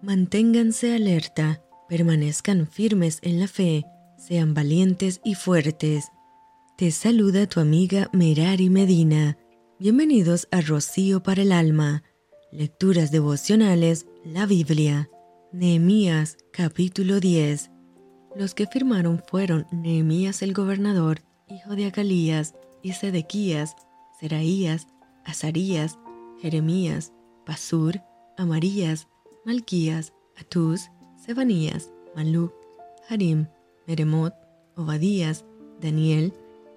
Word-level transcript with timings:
Manténganse 0.00 0.94
alerta, 0.94 1.60
permanezcan 1.88 2.68
firmes 2.68 3.18
en 3.22 3.40
la 3.40 3.48
fe, 3.48 3.84
sean 4.16 4.54
valientes 4.54 5.20
y 5.24 5.34
fuertes. 5.34 6.12
Te 6.76 6.92
saluda 6.92 7.48
tu 7.48 7.58
amiga 7.58 8.08
Merari 8.12 8.70
Medina. 8.70 9.36
Bienvenidos 9.80 10.46
a 10.52 10.60
Rocío 10.60 11.24
para 11.24 11.42
el 11.42 11.50
Alma. 11.50 12.04
Lecturas 12.52 13.10
devocionales, 13.10 14.06
la 14.24 14.46
Biblia. 14.46 15.10
Nehemías 15.52 16.36
capítulo 16.52 17.18
10. 17.18 17.72
Los 18.36 18.54
que 18.54 18.68
firmaron 18.68 19.20
fueron 19.26 19.66
Nehemías 19.72 20.42
el 20.42 20.52
gobernador, 20.54 21.22
hijo 21.48 21.74
de 21.74 21.86
Acalías, 21.86 22.54
y 22.84 22.92
Sedequías, 22.92 23.74
Seraías, 24.20 24.86
Azarías, 25.24 25.98
Jeremías, 26.40 27.12
Pasur, 27.44 28.00
Amarías, 28.36 29.08
Malquías, 29.48 30.12
Atús, 30.38 30.90
Sebanías, 31.16 31.90
Maluc, 32.14 32.52
Harim, 33.08 33.46
Meremot, 33.86 34.34
Obadías, 34.76 35.46
Daniel, 35.80 36.34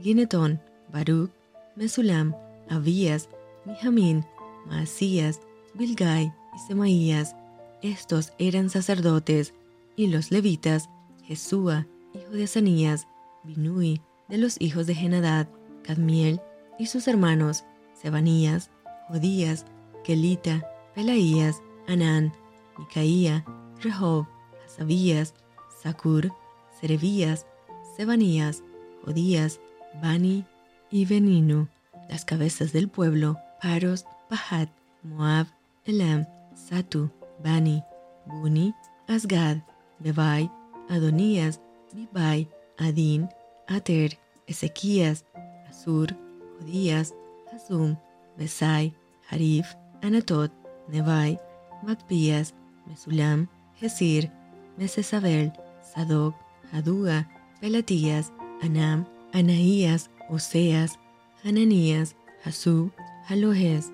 Ginetón, 0.00 0.62
Baruch, 0.90 1.30
Mesulam, 1.76 2.34
Abías, 2.70 3.28
Mijamín, 3.66 4.24
Maasías, 4.64 5.42
Bilgai 5.74 6.32
y 6.54 6.58
Semaías. 6.66 7.36
Estos 7.82 8.32
eran 8.38 8.70
sacerdotes, 8.70 9.52
y 9.94 10.06
los 10.06 10.30
levitas, 10.30 10.88
Jesúa, 11.24 11.86
hijo 12.14 12.30
de 12.30 12.44
Asanías, 12.44 13.06
Binui, 13.42 14.00
de 14.30 14.38
los 14.38 14.58
hijos 14.58 14.86
de 14.86 14.94
Genadad, 14.94 15.48
Cadmiel 15.82 16.40
y 16.78 16.86
sus 16.86 17.08
hermanos, 17.08 17.66
Sebanías, 17.92 18.70
Jodías, 19.08 19.66
Kelita, 20.02 20.66
Pelaías, 20.94 21.60
Anán, 21.86 22.32
Micaía, 22.78 23.44
Rehob, 23.82 24.26
Hasabías, 24.64 25.34
Sakur, 25.82 26.32
Serebías, 26.80 27.46
Sebanías, 27.96 28.62
Jodías, 29.04 29.60
Bani 30.02 30.44
y 30.90 31.04
Beninu, 31.06 31.68
las 32.08 32.24
cabezas 32.24 32.72
del 32.72 32.88
pueblo, 32.88 33.36
Paros, 33.62 34.04
Pahat, 34.28 34.68
Moab, 35.02 35.46
Elam, 35.84 36.26
Satu, 36.54 37.10
Bani, 37.42 37.82
Buni, 38.26 38.74
Asgad, 39.06 39.58
Bebai, 39.98 40.50
Adonías, 40.88 41.60
Bibai, 41.92 42.48
Adin, 42.78 43.28
Ater, 43.68 44.18
Ezequías, 44.46 45.24
Asur, 45.68 46.16
Judías, 46.58 47.14
Hazum, 47.52 47.98
Besai, 48.36 48.94
Harif, 49.30 49.66
Anatot, 50.02 50.50
Nebai, 50.90 51.38
Macpías, 51.82 52.54
Mesulam, 52.86 53.48
Gesir, 53.80 54.30
Mesesabel, 54.76 55.52
Sadoc, 55.82 56.34
Hadúa, 56.72 57.28
Pelatías, 57.60 58.32
Anam, 58.62 59.06
Anaías, 59.32 60.10
Oseas, 60.30 60.98
Hananías, 61.44 62.16
Hasub, 62.44 62.92
Halohes, 63.28 63.90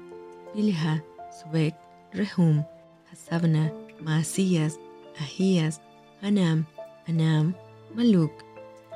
Bilha, 0.55 1.02
Subek, 1.30 1.74
Rehum, 2.12 2.64
Hasabna, 3.12 3.72
Maasías, 4.00 4.78
Ahías, 5.20 5.80
Anam, 6.22 6.66
Anam, 7.06 7.55
Maluk, 7.94 8.33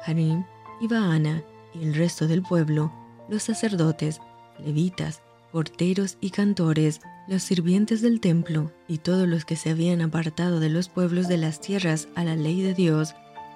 Harim 0.06 0.44
y 0.80 0.88
Baana, 0.88 1.42
y 1.74 1.84
el 1.84 1.94
resto 1.94 2.26
del 2.26 2.42
pueblo, 2.42 2.92
los 3.28 3.42
sacerdotes, 3.42 4.20
levitas, 4.58 5.22
porteros 5.52 6.16
y 6.20 6.30
cantores, 6.30 7.00
los 7.26 7.42
sirvientes 7.42 8.02
del 8.02 8.20
templo 8.20 8.70
y 8.86 8.98
todos 8.98 9.26
los 9.26 9.44
que 9.44 9.56
se 9.56 9.70
habían 9.70 10.02
apartado 10.02 10.60
de 10.60 10.68
los 10.68 10.88
pueblos 10.88 11.28
de 11.28 11.38
las 11.38 11.60
tierras 11.60 12.08
a 12.14 12.24
la 12.24 12.36
ley 12.36 12.60
de 12.62 12.74
Dios, 12.74 13.14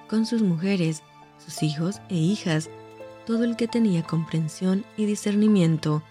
con 0.08 0.24
sus 0.24 0.42
mujeres, 0.42 1.02
sus 1.44 1.62
hijos 1.62 2.00
e 2.08 2.16
hijas, 2.16 2.70
todo 3.26 3.44
el 3.44 3.56
que 3.56 3.68
tenía 3.68 4.02
comprensión 4.02 4.84
y 4.96 5.04
discernimiento, 5.04 6.02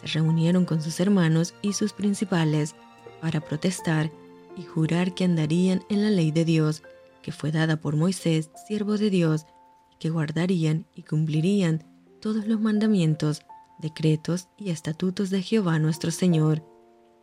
se 0.00 0.06
reunieron 0.08 0.64
con 0.64 0.82
sus 0.82 0.98
hermanos 1.00 1.54
y 1.62 1.72
sus 1.72 1.92
principales 1.92 2.74
para 3.20 3.40
protestar 3.40 4.10
y 4.56 4.62
jurar 4.64 5.14
que 5.14 5.24
andarían 5.24 5.84
en 5.88 6.02
la 6.02 6.10
ley 6.10 6.32
de 6.32 6.44
Dios, 6.44 6.82
que 7.22 7.32
fue 7.32 7.52
dada 7.52 7.76
por 7.76 7.96
Moisés, 7.96 8.50
siervo 8.66 8.98
de 8.98 9.10
Dios, 9.10 9.46
y 9.92 9.96
que 9.98 10.10
guardarían 10.10 10.86
y 10.94 11.02
cumplirían 11.02 11.84
todos 12.20 12.46
los 12.46 12.60
mandamientos, 12.60 13.42
decretos 13.78 14.48
y 14.56 14.70
estatutos 14.70 15.30
de 15.30 15.42
Jehová 15.42 15.78
nuestro 15.78 16.10
Señor, 16.10 16.64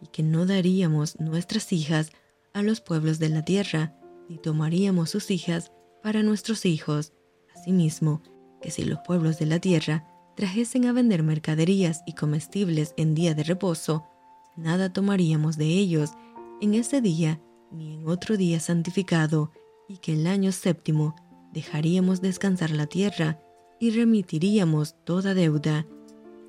y 0.04 0.08
que 0.08 0.22
no 0.22 0.46
daríamos 0.46 1.18
nuestras 1.20 1.72
hijas 1.72 2.12
a 2.54 2.62
los 2.62 2.82
pueblos 2.82 3.20
de 3.20 3.30
la 3.30 3.44
tierra, 3.44 3.96
ni 4.28 4.38
tomaríamos 4.38 5.10
sus 5.10 5.32
hijas 5.32 5.72
para 6.04 6.24
nuestros 6.24 6.66
hijos. 6.66 7.14
Asimismo, 7.56 8.22
que 8.62 8.70
si 8.70 8.84
los 8.84 9.00
pueblos 9.00 9.40
de 9.40 9.46
la 9.46 9.60
tierra 9.60 10.06
trajesen 10.36 10.86
a 10.88 10.94
vender 10.94 11.24
mercaderías 11.24 12.04
y 12.06 12.14
comestibles 12.16 12.94
en 12.98 13.16
día 13.16 13.34
de 13.34 13.44
reposo, 13.44 14.06
nada 14.58 14.92
tomaríamos 14.92 15.58
de 15.58 15.68
ellos 15.68 16.12
en 16.60 16.74
ese 16.74 17.00
día 17.00 17.40
ni 17.72 17.94
en 17.94 18.08
otro 18.08 18.38
día 18.38 18.60
santificado, 18.60 19.52
y 19.88 19.98
que 19.98 20.14
el 20.14 20.28
año 20.28 20.52
séptimo 20.52 21.16
dejaríamos 21.54 22.22
descansar 22.22 22.72
la 22.72 22.88
tierra 22.88 23.40
y 23.80 23.92
remitiríamos 23.92 24.96
toda 25.06 25.34
deuda. 25.34 25.86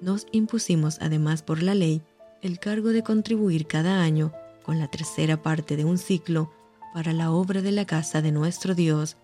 Nos 0.01 0.27
impusimos 0.33 0.99
además 1.01 1.43
por 1.43 1.63
la 1.63 1.75
ley 1.75 2.03
el 2.45 2.59
cargo 2.59 2.91
de 2.91 3.03
contribuir 3.03 3.67
cada 3.67 4.03
año 4.03 4.31
con 4.63 4.79
la 4.79 4.89
tercera 4.89 5.43
parte 5.43 5.79
de 5.79 5.87
un 5.87 5.97
ciclo 5.97 6.53
para 6.93 7.15
la 7.15 7.31
obra 7.31 7.63
de 7.63 7.73
la 7.73 7.87
casa 7.87 8.21
de 8.21 8.33
nuestro 8.33 8.75
Dios, 8.75 9.17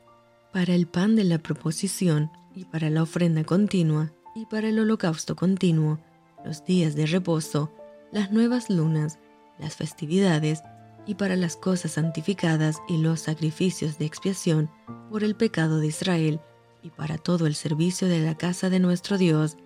para 0.54 0.74
el 0.74 0.86
pan 0.86 1.16
de 1.16 1.24
la 1.24 1.36
proposición 1.36 2.30
y 2.54 2.64
para 2.64 2.88
la 2.88 3.02
ofrenda 3.02 3.44
continua 3.44 4.10
y 4.34 4.46
para 4.46 4.70
el 4.70 4.78
holocausto 4.78 5.36
continuo, 5.36 6.00
los 6.46 6.64
días 6.64 6.94
de 6.94 7.04
reposo, 7.04 7.70
las 8.10 8.32
nuevas 8.32 8.70
lunas, 8.70 9.18
las 9.58 9.76
festividades 9.76 10.62
y 11.06 11.16
para 11.16 11.36
las 11.36 11.56
cosas 11.56 11.92
santificadas 11.92 12.78
y 12.88 12.96
los 12.96 13.20
sacrificios 13.20 13.98
de 13.98 14.06
expiación 14.06 14.70
por 15.10 15.24
el 15.24 15.36
pecado 15.36 15.78
de 15.78 15.88
Israel 15.88 16.40
y 16.82 16.88
para 16.88 17.18
todo 17.18 17.46
el 17.46 17.54
servicio 17.54 18.08
de 18.08 18.20
la 18.20 18.34
casa 18.34 18.70
de 18.70 18.78
nuestro 18.78 19.18
Dios. 19.18 19.58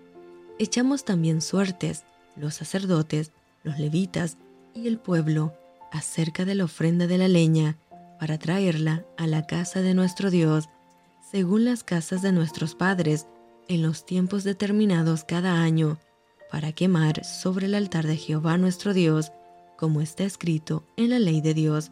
Echamos 0.59 1.05
también 1.05 1.41
suertes, 1.41 2.05
los 2.35 2.55
sacerdotes, 2.55 3.31
los 3.65 3.79
levitas 3.79 4.39
y 4.75 4.87
el 4.87 4.99
pueblo, 4.99 5.53
acerca 5.91 6.45
de 6.45 6.55
la 6.55 6.65
ofrenda 6.65 7.07
de 7.07 7.19
la 7.19 7.29
leña, 7.29 7.77
para 8.21 8.39
traerla 8.39 9.05
a 9.17 9.27
la 9.27 9.47
casa 9.47 9.83
de 9.83 9.95
nuestro 9.95 10.31
Dios, 10.31 10.69
según 11.31 11.65
las 11.65 11.83
casas 11.83 12.23
de 12.23 12.33
nuestros 12.33 12.75
padres, 12.75 13.27
en 13.67 13.83
los 13.83 14.07
tiempos 14.07 14.45
determinados 14.45 15.25
cada 15.25 15.61
año, 15.63 15.99
para 16.51 16.73
quemar 16.73 17.25
sobre 17.25 17.67
el 17.67 17.75
altar 17.75 18.07
de 18.07 18.17
Jehová 18.17 18.59
nuestro 18.59 18.95
Dios, 18.95 19.33
como 19.77 20.01
está 20.01 20.25
escrito 20.25 20.85
en 20.97 21.11
la 21.11 21.19
ley 21.19 21.41
de 21.41 21.55
Dios, 21.55 21.91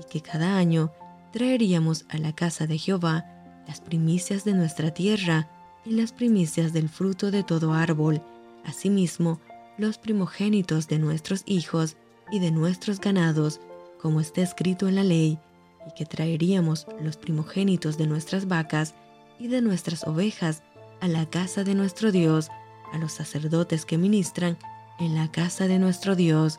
y 0.00 0.04
que 0.08 0.22
cada 0.22 0.56
año 0.56 0.92
traeríamos 1.32 2.06
a 2.08 2.18
la 2.18 2.32
casa 2.34 2.66
de 2.66 2.78
Jehová 2.78 3.26
las 3.66 3.80
primicias 3.80 4.44
de 4.44 4.54
nuestra 4.54 4.92
tierra 4.92 5.50
y 5.84 5.90
las 5.90 6.12
primicias 6.12 6.72
del 6.72 6.88
fruto 6.88 7.30
de 7.30 7.42
todo 7.42 7.74
árbol, 7.74 8.22
asimismo 8.64 9.40
los 9.78 9.96
primogénitos 9.96 10.88
de 10.88 10.98
nuestros 10.98 11.42
hijos 11.46 11.96
y 12.30 12.40
de 12.40 12.50
nuestros 12.50 13.00
ganados, 13.00 13.60
como 14.00 14.20
está 14.20 14.42
escrito 14.42 14.88
en 14.88 14.96
la 14.96 15.04
ley, 15.04 15.38
y 15.86 15.94
que 15.96 16.04
traeríamos 16.04 16.86
los 17.00 17.16
primogénitos 17.16 17.96
de 17.96 18.06
nuestras 18.06 18.46
vacas 18.46 18.94
y 19.38 19.48
de 19.48 19.62
nuestras 19.62 20.06
ovejas 20.06 20.62
a 21.00 21.08
la 21.08 21.26
casa 21.30 21.64
de 21.64 21.74
nuestro 21.74 22.12
Dios, 22.12 22.48
a 22.92 22.98
los 22.98 23.12
sacerdotes 23.12 23.84
que 23.84 23.98
ministran 23.98 24.58
en 24.98 25.14
la 25.14 25.30
casa 25.30 25.68
de 25.68 25.78
nuestro 25.78 26.16
Dios, 26.16 26.58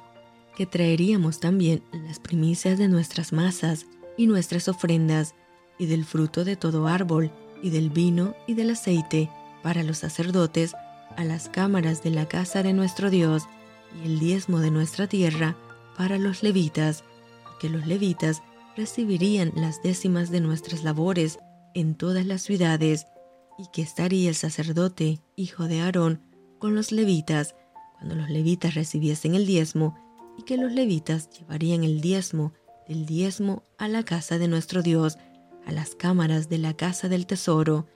que 0.55 0.65
traeríamos 0.65 1.39
también 1.39 1.83
las 1.91 2.19
primicias 2.19 2.77
de 2.77 2.87
nuestras 2.87 3.33
masas 3.33 3.85
y 4.17 4.27
nuestras 4.27 4.67
ofrendas, 4.67 5.35
y 5.77 5.85
del 5.85 6.03
fruto 6.03 6.43
de 6.43 6.55
todo 6.55 6.87
árbol, 6.87 7.31
y 7.61 7.69
del 7.69 7.89
vino 7.89 8.35
y 8.47 8.53
del 8.53 8.71
aceite, 8.71 9.29
para 9.61 9.83
los 9.83 9.97
sacerdotes, 9.99 10.73
a 11.17 11.23
las 11.23 11.49
cámaras 11.49 12.03
de 12.03 12.11
la 12.11 12.27
casa 12.27 12.63
de 12.63 12.73
nuestro 12.73 13.09
Dios, 13.09 13.43
y 14.01 14.07
el 14.07 14.19
diezmo 14.19 14.59
de 14.59 14.71
nuestra 14.71 15.07
tierra, 15.07 15.55
para 15.97 16.17
los 16.17 16.43
levitas, 16.43 17.03
que 17.59 17.69
los 17.69 17.85
levitas 17.85 18.41
recibirían 18.75 19.51
las 19.55 19.81
décimas 19.83 20.31
de 20.31 20.41
nuestras 20.41 20.83
labores 20.83 21.39
en 21.73 21.95
todas 21.95 22.25
las 22.25 22.41
ciudades, 22.41 23.05
y 23.57 23.67
que 23.73 23.81
estaría 23.81 24.29
el 24.29 24.35
sacerdote, 24.35 25.19
hijo 25.35 25.67
de 25.67 25.81
Aarón, 25.81 26.21
con 26.59 26.75
los 26.75 26.91
levitas, 26.91 27.55
cuando 27.97 28.15
los 28.15 28.29
levitas 28.29 28.75
recibiesen 28.75 29.35
el 29.35 29.45
diezmo, 29.45 29.97
y 30.37 30.43
que 30.43 30.55
los 30.55 30.71
levitas 30.71 31.29
llevarían 31.31 31.83
el 31.83 31.99
diezmo 31.99 32.53
del 32.87 33.05
diezmo 33.05 33.63
a 33.77 33.87
la 33.87 34.03
casa 34.03 34.37
de 34.37 34.47
nuestro 34.47 34.81
Dios, 34.81 35.17
a 35.65 35.71
las 35.71 35.95
cámaras 35.95 36.47
de 36.49 36.57
la 36.57 36.73
casa 36.73 37.09
del 37.09 37.27
tesoro, 37.27 37.87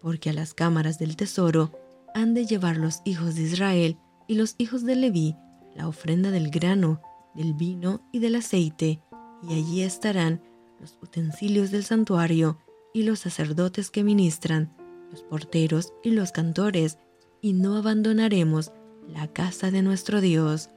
porque 0.00 0.30
a 0.30 0.32
las 0.32 0.52
cámaras 0.52 0.98
del 0.98 1.16
tesoro 1.16 1.72
han 2.14 2.34
de 2.34 2.46
llevar 2.46 2.76
los 2.76 3.02
hijos 3.04 3.34
de 3.34 3.42
Israel 3.42 3.98
y 4.26 4.34
los 4.34 4.54
hijos 4.58 4.84
de 4.84 4.96
Leví 4.96 5.36
la 5.74 5.88
ofrenda 5.88 6.30
del 6.30 6.50
grano, 6.50 7.00
del 7.34 7.54
vino 7.54 8.02
y 8.12 8.18
del 8.18 8.36
aceite, 8.36 9.00
y 9.42 9.54
allí 9.54 9.82
estarán 9.82 10.42
los 10.80 10.98
utensilios 11.02 11.70
del 11.70 11.84
santuario 11.84 12.58
y 12.92 13.04
los 13.04 13.20
sacerdotes 13.20 13.90
que 13.90 14.04
ministran, 14.04 14.74
los 15.10 15.22
porteros 15.22 15.92
y 16.02 16.10
los 16.10 16.32
cantores, 16.32 16.98
y 17.40 17.54
no 17.54 17.76
abandonaremos 17.76 18.72
la 19.08 19.26
casa 19.28 19.70
de 19.70 19.82
nuestro 19.82 20.20
Dios. 20.20 20.70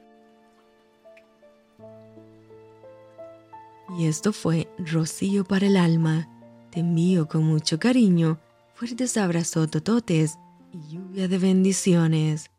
Y 3.98 4.06
esto 4.06 4.32
fue 4.32 4.68
Rocío 4.78 5.44
para 5.44 5.66
el 5.66 5.76
alma. 5.76 6.28
Te 6.70 6.80
envío 6.80 7.28
con 7.28 7.44
mucho 7.44 7.78
cariño, 7.78 8.40
fuertes 8.74 9.16
abrazos 9.16 9.70
tototes 9.70 10.38
y 10.72 10.98
lluvia 11.16 11.28
de 11.28 11.38
bendiciones. 11.38 12.50